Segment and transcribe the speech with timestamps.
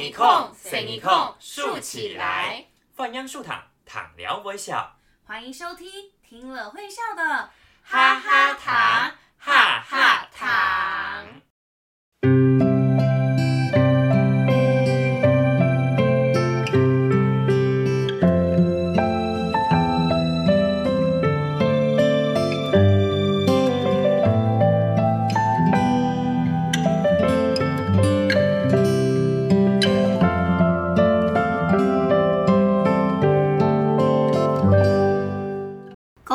[0.00, 2.64] 一空，省一空，竖起来。
[2.94, 4.96] 放央竖躺，躺聊微笑。
[5.24, 7.50] 欢迎收听听了会笑的
[7.82, 11.39] 哈哈糖，哈哈糖。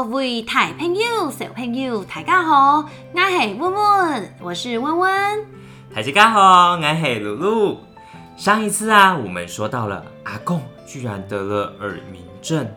[0.05, 5.45] 位大朋友、小朋友，大家好，我是温温，我是温温。
[5.93, 7.77] 大家好，我是露露。
[8.37, 12.67] 上一次啊，我们说到了阿公居然得了耳鸣症，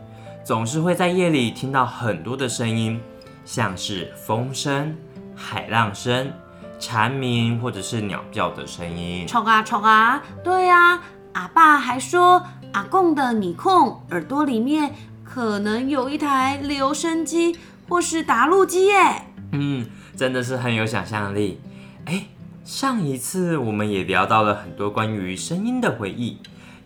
[0.43, 2.99] 总是会在夜里听到很多的声音，
[3.45, 4.97] 像是风声、
[5.37, 6.33] 海浪声、
[6.79, 9.27] 蝉鸣或者是鸟叫的声音。
[9.27, 10.23] 冲啊冲啊！
[10.43, 11.03] 对啊，
[11.35, 14.95] 阿爸还说阿公的你控耳朵里面
[15.39, 17.57] 可能有一台留声机
[17.89, 19.23] 或是打录机耶。
[19.53, 19.87] 嗯，
[20.17, 21.61] 真的是很有想象力。
[22.07, 22.25] 哎，
[22.65, 26.39] 上一次我们也聊到了很多关于声音的回忆，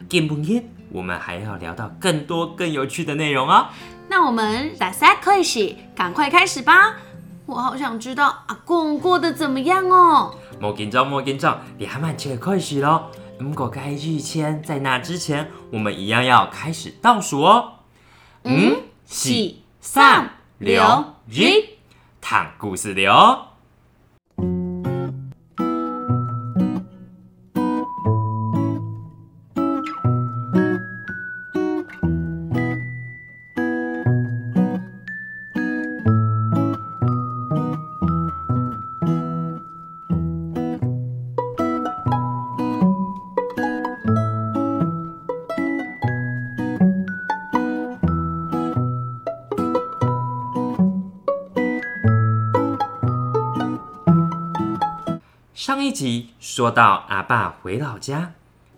[0.07, 0.69] 见不见？
[0.91, 3.69] 我们还要聊到更多更有趣的内容哦。
[4.11, 6.97] 那我们大家开始，赶快开始吧！
[7.47, 10.35] 我好想知道阿公过得怎么样哦。
[10.61, 13.11] 莫紧张，莫紧张，你还蛮切开始咯。
[13.39, 17.79] 如果开始前，在那之前，我们一样要开始倒数哦。
[18.45, 20.83] 五、四、三、六、
[21.29, 21.65] 一，
[22.21, 23.52] 谈故事了。
[55.93, 58.33] 一集说到阿爸回老家，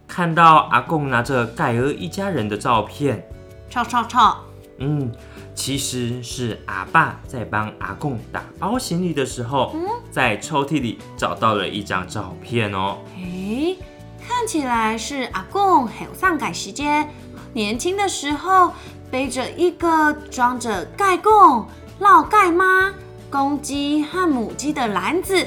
[0.09, 3.25] 看到阿公拿着盖尔一家人的照片，
[3.71, 4.39] 吵吵吵！
[4.79, 5.13] 嗯，
[5.55, 9.77] 其实是阿爸在帮阿公打包行李的时候，
[10.11, 12.99] 在抽屉里找到了一张照片哦。
[13.17, 13.79] 诶，
[14.27, 17.09] 看起来是阿公很上改时间，
[17.53, 18.73] 年轻的时候
[19.09, 21.65] 背着一个装着盖贡、
[22.01, 22.93] 烙盖妈、
[23.31, 25.47] 公鸡和母鸡的篮子，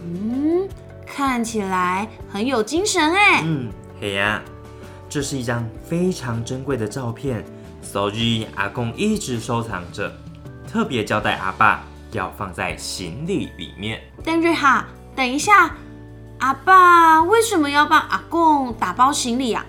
[0.00, 0.68] 嗯，
[1.20, 3.42] 看起来很有精神哎。
[3.44, 3.68] 嗯，
[4.00, 4.40] 嘿呀，
[5.06, 7.44] 这是一张非常珍贵的照片，
[7.82, 10.10] 所以阿公一直收藏着，
[10.66, 11.82] 特别交代阿爸
[12.12, 14.00] 要放在行李里面。
[14.24, 15.76] 邓瑞哈，等一下，
[16.38, 19.62] 阿爸为什么要帮阿公打包行李啊？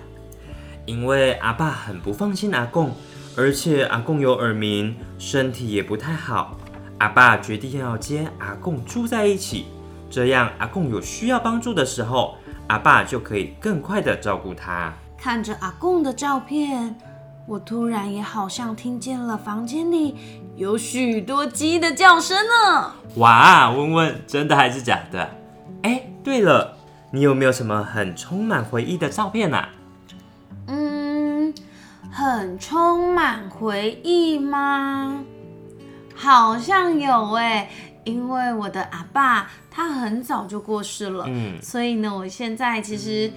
[0.86, 2.96] 因为阿爸很不放心阿公，
[3.36, 6.56] 而且阿公有耳鸣，身体也不太好。
[6.96, 9.66] 阿爸决定要接阿公住在一起，
[10.12, 12.36] 这样阿贡有需要帮助的时候，
[12.66, 14.92] 阿爸就可以更快的照顾他。
[15.16, 16.94] 看着阿贡的照片，
[17.46, 20.14] 我突然也好像听见了房间里
[20.54, 22.92] 有许多鸡的叫声呢。
[23.16, 25.30] 哇，问问真的还是假的？
[25.82, 26.76] 哎，对了，
[27.10, 29.70] 你有没有什么很充满回忆的照片啊？
[30.66, 31.54] 嗯，
[32.10, 35.24] 很充满回忆吗？
[36.14, 37.70] 好像有哎，
[38.04, 43.30] 因为我的阿爸他很早就过世了，嗯所以呢，我现在其实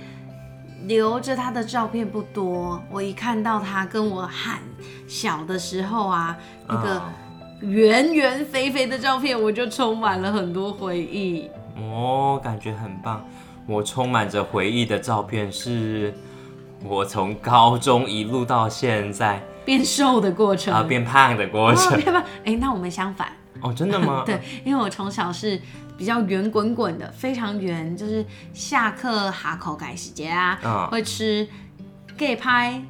[0.88, 2.82] 留着他的照片不多。
[2.92, 4.60] 我一看到他跟我喊
[5.08, 6.38] 小的时候啊，
[6.68, 7.02] 那个哦
[7.62, 11.50] 圆圆肥肥的照片，我就充满了很多回忆。
[11.78, 13.26] 哦，感觉很棒。
[13.68, 16.14] 我充满着回忆的照片是，
[16.84, 22.00] 我从高中一路到现在变瘦的过程啊变胖的过哦程。
[22.00, 23.30] 变胖，哎、那我们相反。
[23.66, 24.24] 哦，真的吗？
[24.28, 25.60] 对，因为我从小是
[25.98, 31.48] 比较圆滚滚的，非常圆，就是下课哈口改时节啊，嗯会吃
[32.18, 32.82] 盖拍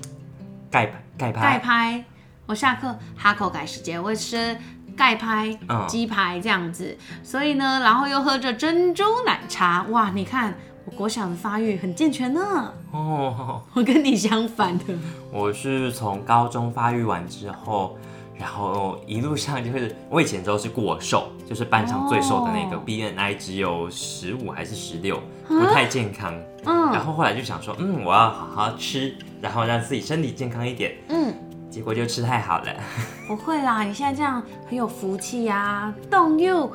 [0.70, 0.86] 盖
[1.18, 1.60] 盖盖。
[1.60, 2.04] 拍。
[2.48, 4.56] 我下课哈口改时节，我会吃
[4.96, 10.54] 盖拍嗯鸡排这样子，所以呢，然后又喝着珍珠奶茶，哇，你看
[10.86, 14.84] 我国小的发育很健全呢，哦，我跟你相反的。
[15.32, 17.98] 我是从高中发育完之后，
[18.38, 26.34] 然后一路上就是我以前都是过瘦，就是班上最瘦的那个、哦 BNI 只有十五还是十六，不太健康。
[26.64, 30.96] 然嗯后后来就想说，嗯，我要好好吃，然后让自己身体健康一点。
[31.10, 31.34] 嗯，
[31.70, 32.74] 结果就吃太好了。
[33.28, 36.72] 不会啦，你现在这样很有福气呀、动又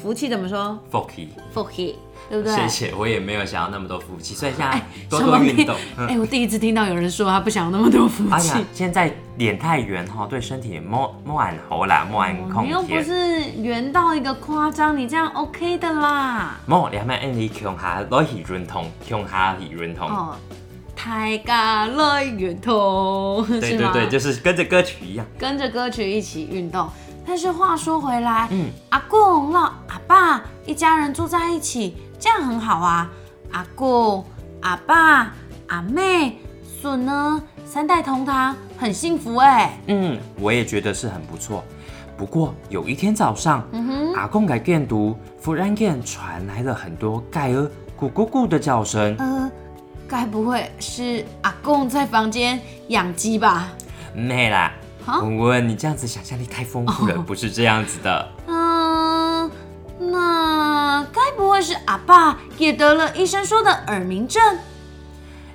[0.00, 1.98] 福气怎么说 k y 福气，
[2.30, 2.54] 对不对？
[2.54, 5.76] 谢谢，我也没有想要那么多福气，所以现在多多运动。
[5.98, 8.50] 哎、我第一次听到有人说他不想要那么多福气。
[8.50, 13.02] 哎呀，现在脸太圆哈，对身体莫莫按喉啦，莫按空哦你又不。
[13.02, 16.58] 是圆到一个夸张，你这样 OK 的啦。
[16.66, 20.08] 莫两面按你向下来去运动，向下去运动。
[20.08, 20.36] 哦，
[20.94, 25.26] 太嘎来圆通，对对对，就是跟着歌曲一样。
[25.38, 26.88] 跟着歌曲一起运动。
[27.26, 29.89] 但是话说回来，嗯阿公、老阿爸
[30.66, 33.10] 一家人住在一起，这样很好啊。
[33.52, 34.24] 阿公、
[34.60, 35.34] 阿爸、
[35.68, 39.78] 阿妹、孙呢，三代同堂，很幸福哎。
[39.86, 41.64] 嗯，我也觉得是很不错。
[42.16, 43.66] 不过有一天早上，
[44.14, 49.16] 阿公改电读，忽然间传来了很多盖儿咕咕咕的叫声。
[49.18, 49.50] 呃，
[50.06, 53.68] 该不会是阿公在房间养鸡吧？
[54.14, 54.72] 没啦，
[55.06, 58.28] 啊文文，你这样子想象力太丰富了，不是这样子的。
[61.60, 64.42] 会是阿爸也得了医生说的耳鸣症？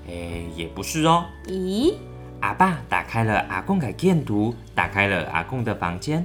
[0.07, 1.25] 诶，也不是哦。
[1.47, 1.95] 咦，
[2.41, 6.23] 阿爸打开了阿公的电读，打开了阿公的房间，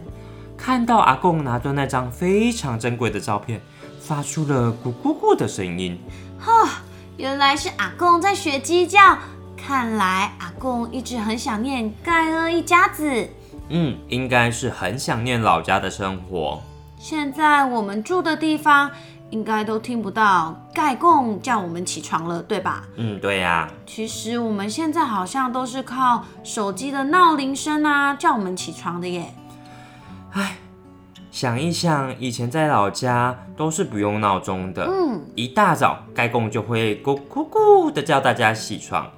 [0.55, 3.59] 看到阿公拿着那张非常珍贵的照片，
[3.99, 5.99] 发出了咕咕咕的声音。
[6.39, 6.83] 哈
[7.17, 9.17] 原来是阿公在学鸡叫。
[9.57, 13.31] 看来阿公一直很想念盖尔一家子。
[13.71, 16.63] 嗯，应该是很想念老家的生活。
[16.99, 18.91] 现在我们住的地方
[19.31, 22.85] 应该都听不到盖贡叫我们起床了，对吧？
[22.97, 29.33] 嗯，对呀、其实我们现在好像都是靠手机的闹铃声啊叫我们起床的耶。
[31.31, 39.09] 想一想，以前在老家都是不用闹钟的，嗯，一大早盖贡就会咕咕咕的叫大家起床。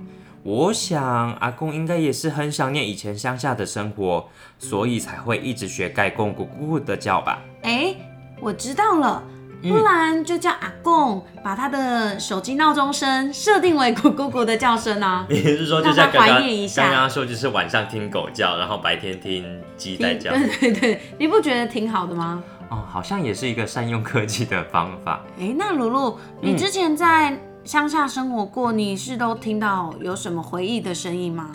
[0.43, 4.29] 我想阿公应该也是很想念以前乡下的生活，
[4.59, 7.39] 所以才会一直学盖贡咕咕咕的叫吧。
[7.63, 7.95] 哎，
[8.41, 9.23] 我知道了。
[9.63, 15.27] 不然就叫阿公把他的手机闹钟声设定为咕咕咕的叫声啊。
[15.31, 19.45] 你是说就像刚刚让他怀念一下刚刚说，就是晚上听狗叫，然后白天听
[19.77, 22.43] 鸡在叫对对对，你不觉得挺好的吗？
[22.71, 25.21] 哦，好像也是一个善用科技的方法。
[25.39, 31.51] 哎，那露露，你之前在乡下生活过，你是都听到有什么回忆的声音吗？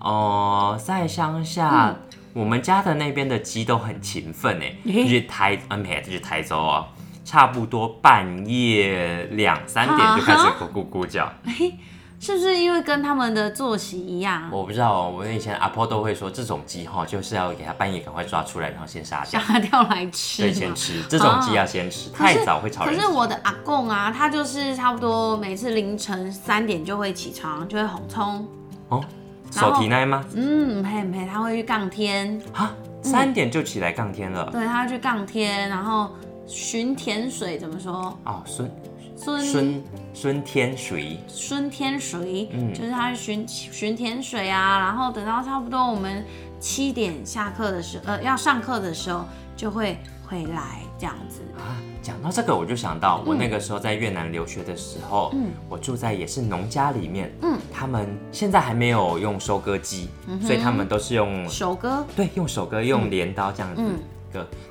[0.00, 1.94] 哦，在乡下，
[2.32, 6.86] 我们家的那边的鸡都很勤奋哎，诶就是台，嗯，没，就是台州哦，
[7.26, 11.24] 差不多半夜两三点就开始啊咕咕咕叫。
[11.44, 11.72] 哎，
[12.20, 20.74] 是不是因为跟他们的作息一样，我不知道哦，我以前阿婆都会说，这种鸡哈就是要给它半夜赶快抓出来，然后先杀掉，杀掉来吃对，吗先？
[20.76, 21.02] 吃。
[21.08, 22.94] 这种鸡要先吃，太早会吵可。
[22.94, 28.46] 是我的阿公啊，他就是差不多每次凌晨三点就会起床，就会哄葱。
[28.88, 29.04] 哦，
[29.50, 30.24] 手提奶吗？
[30.32, 34.48] 嗯，嘿嘿，他会去杠天，啊，三点就起来杠天了。
[34.52, 36.08] 对，他会去杠天，然后
[36.46, 38.16] 巡田水怎么说？
[38.24, 38.70] 哦，孙
[39.16, 39.84] 孙孙
[40.14, 42.72] 孙天水，孙天水，嗯。
[42.72, 46.24] 就是他去巡巡田水啊，然后等到差不多我们
[46.60, 49.24] 七点下课的时候，呃，要上课的时候
[49.56, 51.40] 就会回来这样子。
[51.58, 55.50] 啊，讲到这个，我就想到我那个时候在越南留学的时候，嗯。
[55.68, 63.82] 我住在也是农家里面，嗯，他们现在还没有用收割机，嗯所以他们都是用手割，对用手割用镰刀这样子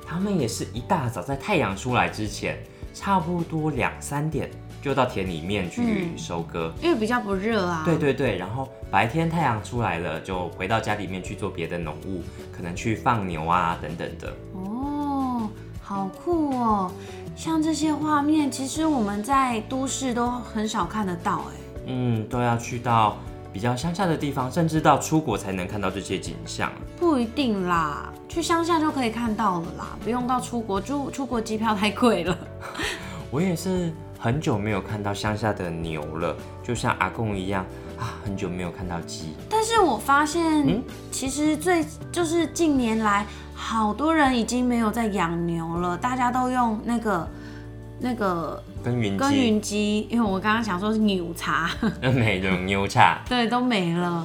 [0.06, 2.58] 他们也是一大早在太阳出来之前，
[2.94, 4.50] 差不多两三点
[4.80, 6.72] 就到田里面去嗯收割。
[6.82, 7.82] 因为比较不热啊。
[7.84, 12.22] 对对对，然后白天太阳出来了，就回到家里面去做别的农务，
[12.52, 14.32] 可能去放牛啊等等的。
[14.54, 15.48] 哦，
[15.82, 16.90] 好酷哦！
[17.34, 21.54] 像这些画面，其实我们在都市都很少看得到哎。
[21.86, 23.18] 嗯，都要去到
[23.56, 26.70] 比较乡下的地方，甚至到出国才能看到这些景象。
[27.00, 32.36] 不一定啦，去乡下就可以看到了啦，不用到出国，出出国机票太贵了。
[33.32, 37.64] 我也是很久没有看到乡下的牛了，就像阿公一样
[37.98, 39.34] 啊，很久没有看到鸡。
[39.48, 41.82] 但是我发现，嗯其实最
[42.12, 47.28] 就是近年来，好多人已经没有在养牛了，大家都用那个
[47.98, 51.68] 那个耕耘耕机，耘机，因为我刚刚想说是牛茶，
[52.14, 53.18] 每种牛茶。
[53.28, 54.24] 对，都没了。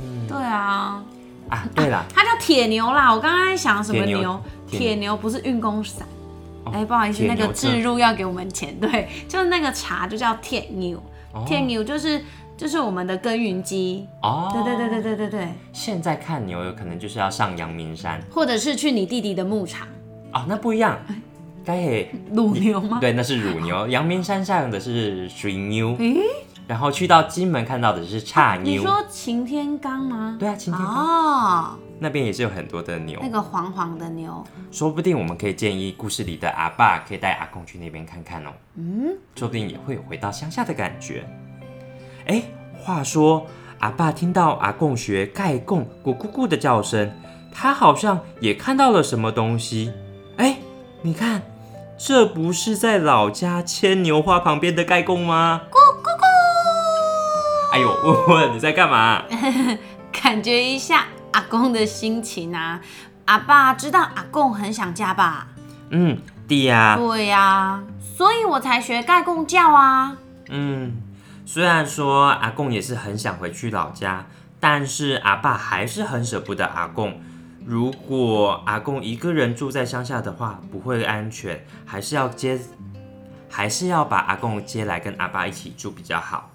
[0.00, 0.26] 嗯。
[0.26, 1.04] 对啊，
[1.50, 3.12] 啊，对了，它叫铁牛啦。
[3.12, 4.42] 我刚刚在想什么铁牛牛？
[4.66, 6.08] 铁铁牛不是运功伞。
[6.64, 11.02] 哦哎、不好意思，那个置入要给我们钱， 对，就是那个茶就叫铁牛，
[11.34, 11.44] 哦。
[11.46, 12.18] 铁牛就是
[12.56, 15.28] 就是我们的耕耘机，哦，对对对对对对。
[15.40, 18.18] 对，现在看牛有可能就是要上阳明山。
[18.30, 19.86] 或者是去你弟弟的牧场。
[20.32, 20.98] 哦，那不一样，
[21.68, 22.96] 该也乳牛吗？
[22.98, 26.16] 对，那是乳牛，阳明山上的是水牛，诶，
[26.66, 28.64] 然后去到金门看到的是叉牛。
[28.64, 30.34] 你说擎天岗吗？
[30.40, 30.96] 对啊，擎天岗。
[30.96, 38.50] 哦，那边也是有很多的牛那，个黄黄的牛，说不定我们可以建议故事里的阿爸可以带阿公去那边看看哦。
[38.76, 41.28] 嗯，说不定也会有回到乡下的感觉。
[42.28, 42.42] 哎，
[42.78, 43.46] 话说
[43.80, 47.12] 阿爸听到阿公学盖贡咕咕咕的叫声，
[47.52, 49.92] 他好像也看到了什么东西。
[50.38, 50.56] 哎，
[51.02, 51.42] 你看，
[51.98, 55.62] 这不是在老家牵牛花旁边的盖贡吗？
[55.70, 57.72] 咕咕咕！
[57.72, 59.22] 哎呦，问 问你在干嘛？
[60.22, 62.80] 感觉一下阿公的心情啊。
[63.26, 65.48] 阿爸知道阿公很想家吧？
[65.90, 70.16] 嗯，对呀、对呀、所以我才学盖贡叫啊。
[70.48, 71.02] 嗯，
[71.44, 74.26] 虽然说阿公也是很想回去老家，
[74.60, 77.20] 但是阿爸还是很舍不得阿公。
[77.70, 82.58] 如果阿公一个人住在乡下的话，不会安全，还是要接，
[83.46, 86.50] 还是要把阿公接来跟阿爸一起住比较好。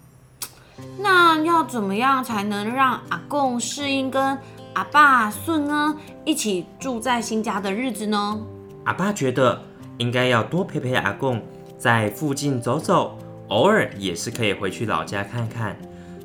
[0.97, 4.35] 那要怎么样才能让阿公适应跟
[4.73, 8.41] 阿爸、孙呢一起住在新家的日子呢？
[8.85, 9.61] 阿爸觉得
[9.99, 11.39] 应该要多陪陪阿公，
[11.77, 15.77] 在附近走走，偶尔也是可以回去老家看看，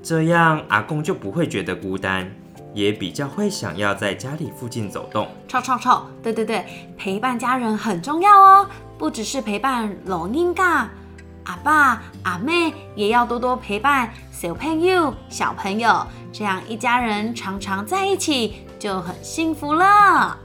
[0.03, 2.35] 这样阿公就不会觉得孤单，
[2.75, 5.29] 也比较会想要在家里附近走动。
[5.47, 6.03] 臭臭臭！
[6.23, 6.65] 对对对，
[6.97, 10.89] 陪伴家人很重要哦，不只是陪伴老人家，
[11.45, 20.37] 阿爸阿妹也要多多陪伴小朋友小朋友，这样一家人常常在一起就很幸福了。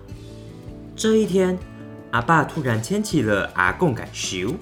[0.95, 1.57] 这一天，
[2.11, 4.53] 阿爸突然牵起了阿公改修，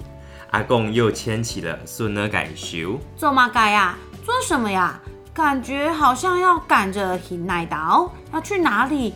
[0.50, 2.98] 阿公又牵起了孙儿改修。
[3.16, 3.96] 做嘛改呀？
[4.24, 5.00] 做什么呀？
[5.34, 9.14] 感觉好像要赶着 hin 奈岛，要去哪里？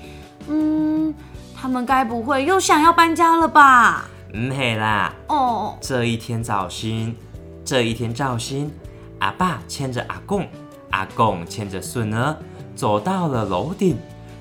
[0.48, 1.14] 嗯，
[1.54, 4.08] 他们该不会又想要搬家了吧？
[4.32, 7.14] 嗯嘿啦，哦，这一天早新，
[7.64, 8.72] 这一天早新，
[9.18, 10.48] 阿爸牵着阿公，
[10.90, 12.34] 阿公牵着孙儿
[12.74, 13.98] 走到了楼顶，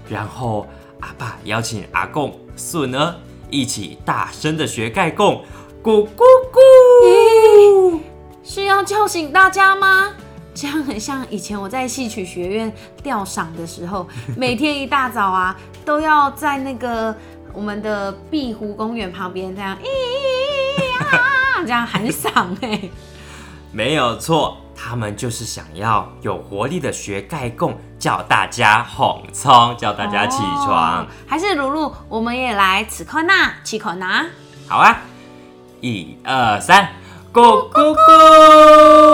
[0.09, 0.65] 然后
[1.01, 3.15] 阿爸邀请阿公、孙儿
[3.49, 5.43] 一起大声的学盖贡，
[5.83, 7.99] 咕咕咕。
[8.43, 10.13] 是要叫醒大家吗？
[10.55, 14.07] 这样很像以前我在戏曲学院吊嗓的时候，
[14.37, 17.13] 每天一大早啊，都要在那个
[17.53, 22.89] 我们的碧湖公园旁边这样咦啊，这样喊嗓哎、
[23.73, 31.03] 没有错，他们就是想要有活力的学盖供，叫大家哄聪，叫大家起床。
[31.03, 34.25] 哦还是露露，我们也来此刻那起口拿。
[34.69, 35.01] 好啊，
[35.81, 36.89] 一二三，
[37.33, 39.04] 咕咕咕！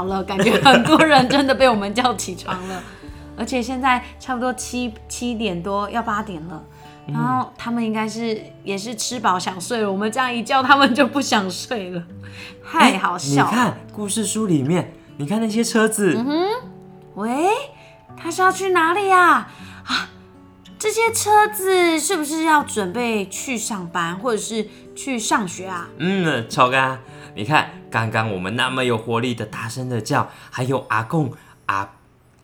[0.00, 2.82] 哎、好了，感觉很多人真的被我们叫起床了，
[3.36, 6.62] 而且现在差不多七七点多要八点了。
[7.06, 12.02] 然后他们应该是也是吃饱想睡了，我们这样一叫，他们就不想睡了，
[12.64, 16.48] 太好笑你看故事书里面，你看那些车子，嗯哼。
[17.16, 17.48] 喂，
[18.16, 19.50] 他是要去哪里呀、
[19.84, 20.08] 啊？
[20.78, 24.66] 这些车子是不是要准备去上班或者是
[24.96, 25.88] 去上学啊？
[25.98, 26.98] 嗯，超哥，
[27.34, 31.32] 你看刚刚我们那么有活力的大声的叫，还有阿公
[31.66, 31.90] 阿，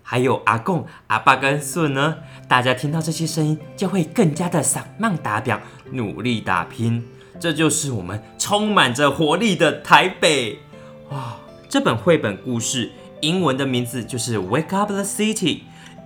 [0.03, 5.61] 还有阿公阿爸跟孙呢，大家听到这些声音就会更加的散漫打表，
[5.93, 7.05] 努力打拼，
[7.41, 10.59] 这就是我们充满着活力的台北。
[11.11, 11.37] 哇，
[11.69, 15.35] 这本绘本故事英文的名字就是《Wake Up the City》，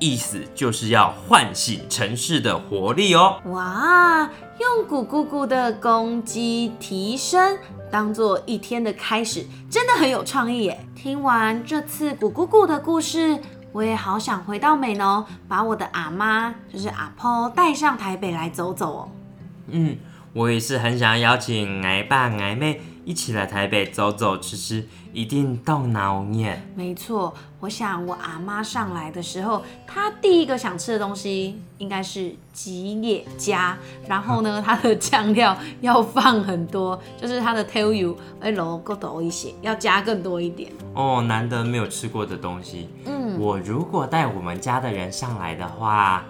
[0.00, 3.40] 意思就是要唤醒城市的活力哦。
[3.44, 4.28] 哇，
[4.58, 7.56] 用咕咕咕的公鸡提升
[7.90, 10.84] 当做一天的开始，真的很有创意耶！
[10.96, 13.38] 听完这次咕咕咕的故事，
[13.72, 19.08] 我也好想回到美浓，把我的阿妈，就是阿婆带上台北来走走哦。
[19.68, 19.96] 嗯，
[20.32, 22.80] 我也是很想邀请矮爸矮妹
[23.10, 26.64] 一起来台北走走吃吃，一定到脑念。
[26.76, 33.76] 没错，我想我阿妈上来的时候，她第一个想吃的东西应该是吉野家，
[34.06, 40.70] 然后呢，它的酱料要放很多，就是它的 tell you 哎楼够多一些，要加更多一点。
[40.94, 42.88] 哦，难得没有吃过的东西。
[43.06, 46.24] 嗯，我如果带我们家的人上来的话，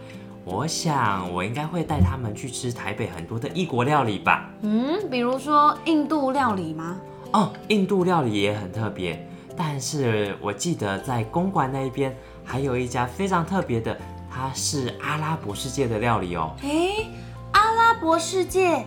[0.44, 4.50] 我想我应该会带他们去吃台北很多的异国料理吧。
[4.62, 6.96] 嗯，比如说印度料理吗？
[7.32, 13.96] 哦，印度料理也很特别，但是我记得在公馆那一边还有一家非常特别的，
[14.30, 16.56] 它是阿拉伯世界的料理哦。
[16.62, 17.06] 诶，
[17.52, 18.84] 阿拉伯世界，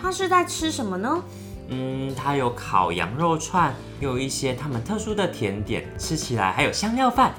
[0.00, 1.22] 它是在吃什么呢？
[1.68, 7.32] 嗯，它有烤羊肉串，有一些他们特殊的甜点，吃起来还有香料饭，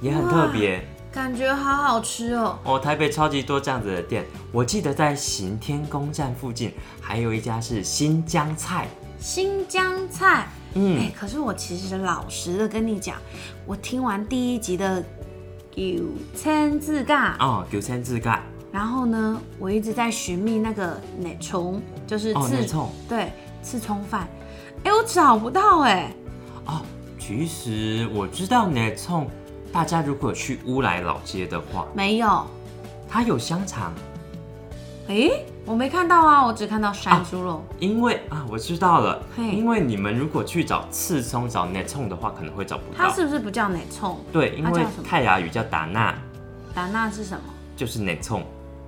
[0.00, 2.58] 也很特别感觉好好吃哦。
[2.64, 2.78] 哦。
[2.78, 8.88] 台北超级多这样子的店，我记得在行天宫站附近还有一家是新疆菜，
[9.18, 13.18] 新疆菜，哎、嗯，可是我其实老实的跟你讲，
[13.66, 15.04] 我听完第一集的
[15.70, 15.82] 九
[16.34, 17.36] 千字盖。
[17.38, 18.42] 哦，九千字盖。
[18.72, 22.90] 然后呢，我一直在寻觅那个奶虫，就是哦，刺内葱。
[23.06, 23.30] 对，
[23.62, 24.26] 刺葱饭。
[24.84, 26.10] 哎，我找不到哎。
[26.64, 26.80] 哦，
[27.18, 29.28] 其实我知道奶葱，
[29.72, 32.46] 大家如果去乌来老街的话，没有。
[33.08, 33.92] 它有香肠。
[35.08, 35.30] 哎，
[35.64, 37.64] 我没看到啊，我只看到山猪肉。
[37.78, 43.10] 因为啊，我知道了，因为你们如果去找刺葱、找奶葱的话，可能会找不到它。
[43.10, 44.18] 是不是不叫奶葱？
[44.30, 46.14] 对，因为泰雅语叫达纳，
[46.74, 47.42] 达纳是什么？
[47.74, 48.44] 就是奶葱。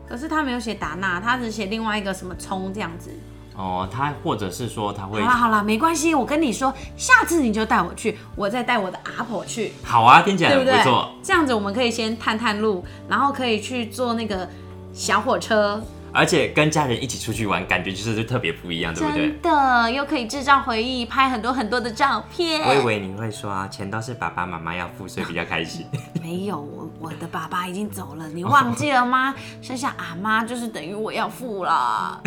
[0.06, 3.10] 可是他没有写达纳，他只写另外一个什么葱这样子。
[3.56, 11.08] 哦，他或者是说他会好啦好啦，没关系，我跟你说，下次你就带我去，我再带我的阿婆去，好啊，听起来不对很不错。？
[11.22, 14.48] 这样子我们可以先探探路，然后可以去坐那个
[14.92, 15.80] 小火车，
[16.12, 19.42] 而且跟家人一起出去玩，感觉就是特别不一样，对不对真？
[19.42, 22.60] 的又可以制造回忆，拍很多很多的照片。
[22.62, 25.86] 我以为你会说啊，钱都是爸爸妈妈要付，所以比较开心。
[26.20, 29.32] 没有，我我的爸爸已经走了，你忘记了吗？
[29.62, 32.20] 剩下阿妈就是等于我要付了。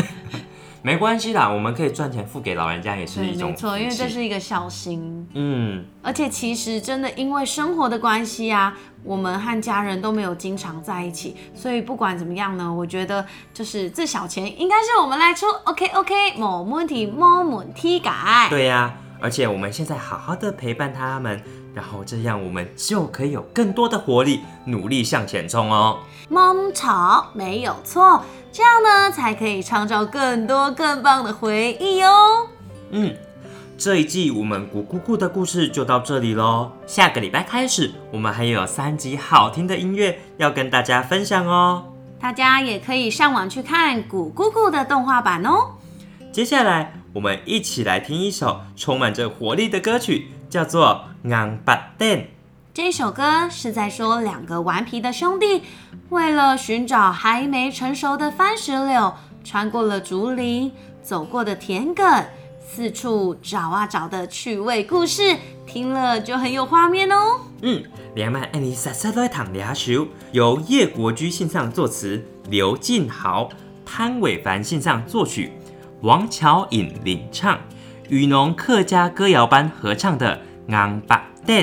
[0.87, 5.27] 没关系啦，我们可以赚钱付给老人家，也是，一种没错，因为这是一个孝心。
[5.33, 18.47] 嗯，而且其实真的因为生活的关系啊，我们和家人都没有经常在一起，所以不管怎么样呢，我觉得就是这小钱应该是我们来出，OK OK，某问题某问题改。
[18.49, 21.43] 对呀、而且我们现在好好的陪伴他们，
[21.77, 25.99] 然后这样我们就可以有更多的活力，努力向前冲哦。
[26.27, 32.47] 梦吵没有错，这样呢才可以创造更多更棒的回忆哦。
[32.89, 33.15] 嗯，
[33.77, 36.71] 这一季我们古姑姑的故事就到这里喽。
[36.87, 41.85] 下个礼拜开始，我们还有三集好听的音乐要跟大家分享哦。
[42.19, 45.75] 大家也可以上网去看《古姑姑》的动画版哦。
[46.31, 52.09] 接下来，我们一起来听一首充满着活力的歌曲，叫做《昂巴蛋》。
[52.73, 55.63] 这首歌是在说两个顽皮的兄弟，
[56.09, 59.13] 为了寻找还没成熟的番石榴，
[59.43, 62.25] 穿过了竹林，走过的田埂，
[62.63, 67.41] 四处找啊找的趣味故事，听了就很有画面哦。
[67.63, 73.49] 嗯，两万安妮莎莎来躺俩手，由叶国居信上作词，刘敬豪、
[73.83, 75.51] 潘伟凡信上作曲，
[76.01, 77.57] 王乔颖领唱，
[78.09, 80.35] 雨农客家歌谣班合唱的
[80.69, 81.57] 《昂巴蛋》。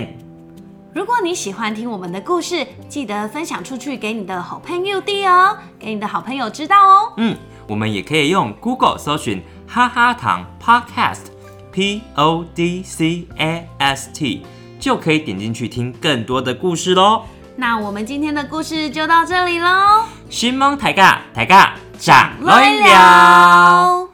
[0.95, 7.13] 如果你喜欢听我们的故事，记得分享出去给你的好朋友弟哦，给你的好朋友知道哦。
[7.17, 7.37] 嗯，
[7.67, 14.47] 我们也可以用 Google 搜寻“哈哈糖 Podcast”，P O D C A S T，
[14.79, 17.25] 就可以点进去听更多的故事喽。
[17.57, 24.09] 那我们今天的故事就到这里喽，新蒙抬尬抬尬长来来了，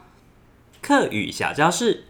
[0.81, 2.05] 课语小教室。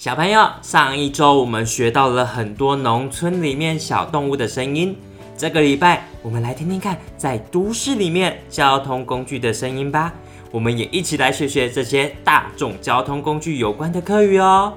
[0.00, 4.98] 小朋友，上一周我们学到了很多农村里面小动物的声音。
[5.36, 10.10] 这个礼拜，我们来听听看在都市里面交通工具的声音吧。
[10.50, 14.72] 我们也一起来学学这些大众交通工具有关的课语哦。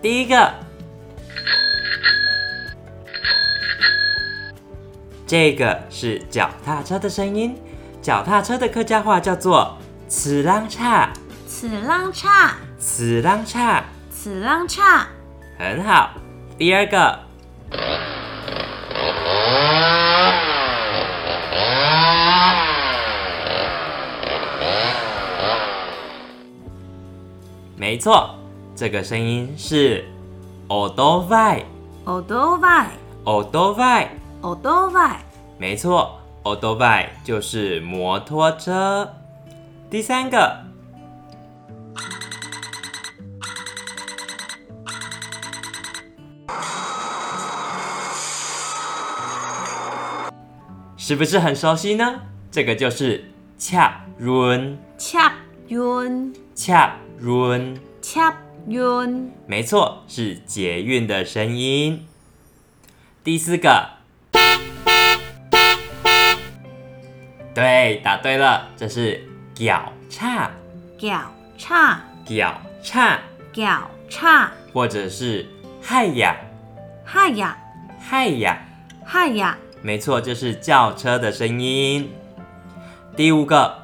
[0.00, 0.54] 第一个，
[5.26, 7.54] 这个是脚踏车的声音。
[8.00, 9.76] 脚踏车的客家话叫做
[10.08, 11.12] “此啷叉”，
[11.46, 13.84] 此浪叉，此浪差。
[14.10, 15.06] 此浪差，
[15.58, 16.10] 很好。
[16.58, 17.18] 第二个，
[27.76, 28.34] 没错，
[28.74, 30.04] 这个声音是
[30.68, 31.64] o d o v a i
[32.04, 32.88] 奥多外
[33.24, 34.08] ，o d o v a i
[34.40, 35.22] 奥多外，
[35.58, 36.16] 没错。
[36.42, 39.06] O d o v a i 就是摩托车。
[39.90, 40.56] 第三个，
[51.10, 52.20] 是不是很熟悉呢？
[52.52, 53.24] 这个就是
[53.58, 55.32] 恰润，恰
[55.66, 58.32] 运，恰润，恰
[58.68, 62.06] 运，没错，是捷运的声音。
[63.24, 63.88] 第四个，
[67.52, 69.20] 对，答对了，这是
[69.52, 70.48] 脚叉，
[70.96, 71.22] 脚
[71.58, 73.18] 叉，脚叉，
[73.52, 75.44] 脚叉，或者是
[75.82, 76.36] 嗨呀，
[77.04, 77.58] 嗨呀，
[77.98, 78.62] 嗨呀，
[79.04, 82.10] 嗨呀，没错，就是轿车的声音。
[83.16, 83.74] 第五个，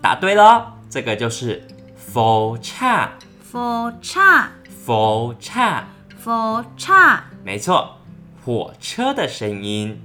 [0.00, 1.62] 答对了，这个就是
[1.94, 4.50] 否叉，佛叉，
[4.86, 5.84] 火叉，
[6.24, 7.98] 火叉，没错，
[8.44, 10.00] 火车的声音。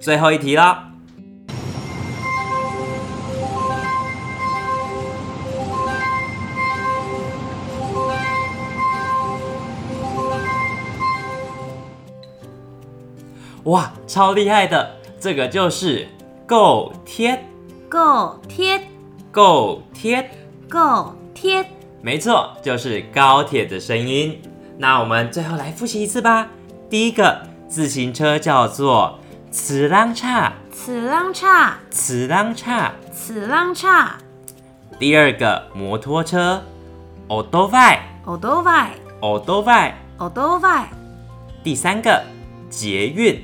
[0.00, 0.93] 最后一题了。
[13.64, 14.96] 哇，超厉害的！
[15.18, 16.06] 这个就是
[16.46, 17.42] 够贴，
[17.88, 18.86] 够贴，
[19.32, 20.30] 够贴，
[20.68, 21.64] 够贴。
[22.02, 24.38] 没错，就是高铁的声音。
[24.76, 26.48] 那我们最后来复习一次吧。
[26.90, 29.18] 第一个自行车叫做
[29.50, 34.16] “此啷叉”，此啷叉，此啷叉，此啷叉。
[34.98, 36.62] 第二个摩托车
[37.28, 39.62] o d o v a i o d o v a i o d o
[39.62, 40.88] v a i o d o v a i
[41.62, 42.22] 第三个
[42.68, 43.42] 捷运。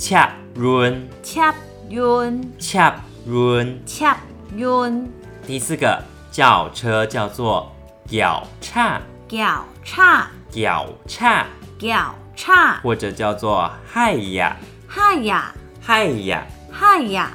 [0.00, 1.54] 恰润，恰
[1.90, 4.16] 润，恰润，恰
[4.56, 5.12] 润。
[5.46, 7.70] 第四个轿车叫做
[8.08, 11.44] 轿叉，轿叉，轿叉，
[11.78, 14.56] 轿叉，或者叫做嗨呀，
[14.88, 17.30] 嗨呀，嗨呀，嗨呀。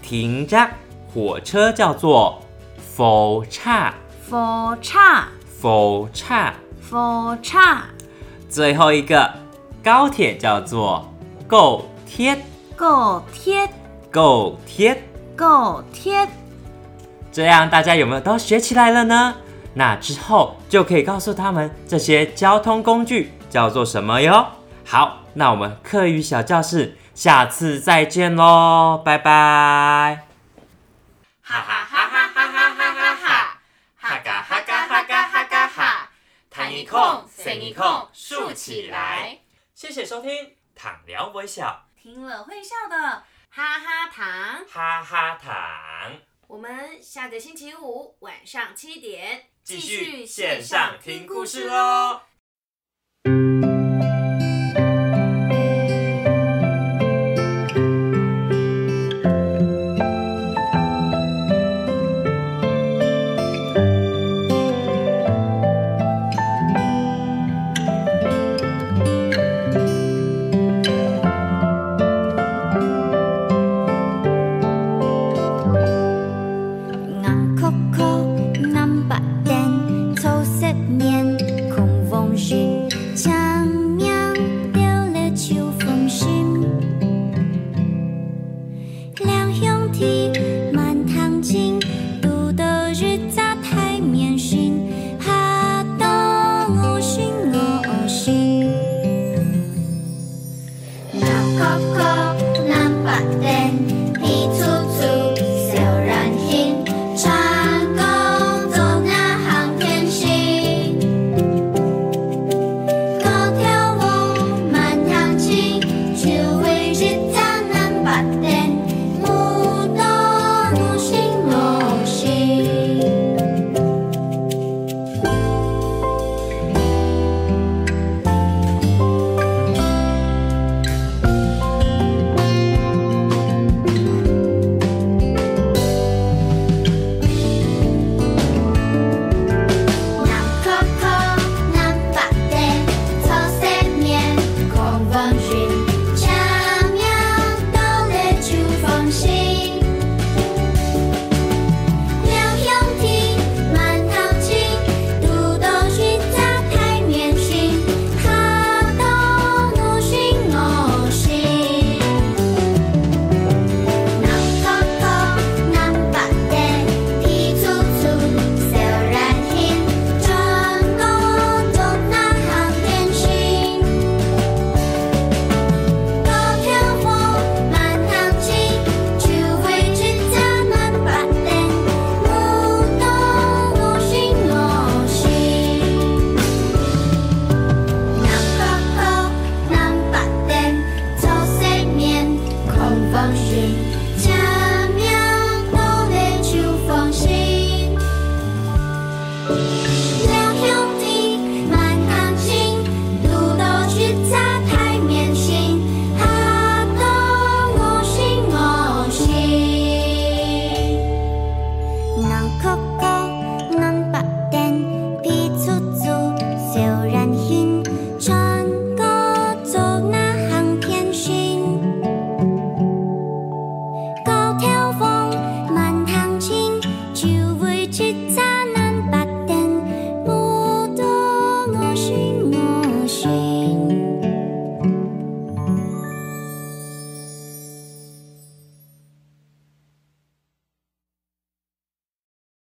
[0.00, 0.70] 停着，
[1.12, 2.42] 火车叫做
[2.96, 3.92] 火叉，
[4.30, 5.28] 火叉，
[5.60, 6.54] 火叉，
[6.90, 7.84] 火叉。
[8.48, 9.30] 最后一个
[9.84, 11.14] 高铁叫做
[11.46, 11.84] 够。
[12.06, 12.42] 贴，
[12.74, 13.68] 够贴，
[14.10, 15.02] 够贴，
[15.36, 16.26] 够贴。
[17.30, 19.36] 这样大家有没有都学起来了呢？
[19.74, 24.46] 那之后就可以告诉他们这些交通工具叫做什么哟。
[24.86, 30.24] 好，那我们课余小教室下次再见喽，拜拜。
[31.42, 33.58] 哈哈哈哈哈哈哈哈哈，
[33.96, 36.10] 哈嘎哈嘎哈嘎哈嘎哈，
[36.48, 39.40] 弹一空，伸一空，竖起来。
[39.74, 40.30] 谢谢收听，
[40.74, 41.85] 躺聊微笑。
[42.06, 42.96] 听了会笑的
[43.50, 46.16] 哈哈糖，哈哈糖。
[46.46, 52.20] 我们下个星期五晚上七点继续线上听故事喽。